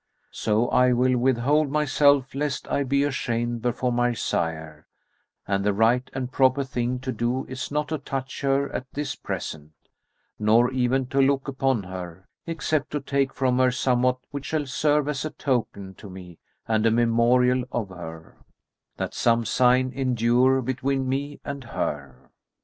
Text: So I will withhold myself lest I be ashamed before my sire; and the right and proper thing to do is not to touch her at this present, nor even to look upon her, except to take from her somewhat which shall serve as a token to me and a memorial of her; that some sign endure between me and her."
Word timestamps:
So 0.31 0.67
I 0.69 0.93
will 0.93 1.15
withhold 1.15 1.69
myself 1.69 2.33
lest 2.33 2.67
I 2.71 2.81
be 2.81 3.03
ashamed 3.03 3.61
before 3.61 3.91
my 3.91 4.13
sire; 4.13 4.87
and 5.47 5.63
the 5.63 5.73
right 5.75 6.09
and 6.13 6.31
proper 6.31 6.63
thing 6.63 6.97
to 7.01 7.11
do 7.11 7.45
is 7.45 7.69
not 7.69 7.89
to 7.89 7.99
touch 7.99 8.41
her 8.41 8.73
at 8.73 8.91
this 8.93 9.13
present, 9.15 9.73
nor 10.39 10.71
even 10.71 11.05
to 11.09 11.21
look 11.21 11.47
upon 11.47 11.83
her, 11.83 12.27
except 12.47 12.89
to 12.93 12.99
take 12.99 13.31
from 13.31 13.59
her 13.59 13.69
somewhat 13.69 14.17
which 14.31 14.45
shall 14.45 14.65
serve 14.65 15.07
as 15.07 15.23
a 15.23 15.29
token 15.29 15.93
to 15.93 16.09
me 16.09 16.39
and 16.67 16.87
a 16.87 16.89
memorial 16.89 17.65
of 17.71 17.89
her; 17.89 18.37
that 18.97 19.13
some 19.13 19.45
sign 19.45 19.91
endure 19.93 20.63
between 20.63 21.07
me 21.07 21.39
and 21.45 21.63
her." 21.65 22.31